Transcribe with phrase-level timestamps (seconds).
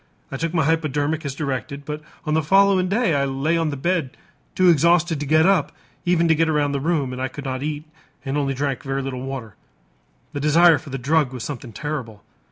[0.31, 3.77] I took my hypodermic as directed, but on the following day I lay on the
[3.77, 4.17] bed
[4.55, 5.71] too exhausted to get up
[6.05, 7.83] even to get around the room, and I could not eat
[8.25, 9.53] and only drank a very little water.
[10.33, 12.23] The desire for the drug was something terrible.